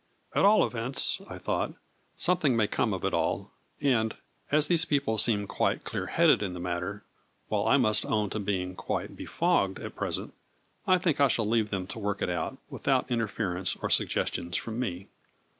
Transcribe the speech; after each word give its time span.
"At 0.35 0.45
all 0.45 0.65
events," 0.65 1.21
I 1.29 1.37
thought," 1.37 1.73
something 2.17 2.55
may 2.57 2.65
come 2.65 2.91
of 2.91 3.05
it 3.05 3.13
all, 3.13 3.51
and, 3.79 4.15
as 4.51 4.67
these 4.67 4.83
people 4.83 5.19
seem 5.19 5.45
quite 5.45 5.83
clear 5.83 6.07
headed 6.07 6.41
in 6.41 6.53
the 6.53 6.59
matter 6.59 7.03
while 7.49 7.67
I 7.67 7.77
must 7.77 8.03
own 8.07 8.31
to 8.31 8.39
being 8.39 8.73
quite 8.73 9.15
befogged 9.15 9.77
at 9.77 9.95
present, 9.95 10.33
I 10.87 10.97
think 10.97 11.21
I 11.21 11.27
shall 11.27 11.47
leave 11.47 11.69
them 11.69 11.85
to 11.85 11.99
work 11.99 12.23
it 12.23 12.31
out, 12.31 12.57
without 12.67 13.11
inter 13.11 13.27
ference 13.27 13.77
or 13.83 13.91
suggestions 13.91 14.57
from 14.57 14.79
me." 14.79 15.05